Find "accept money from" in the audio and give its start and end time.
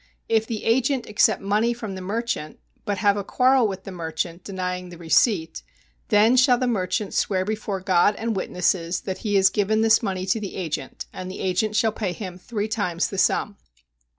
1.05-1.93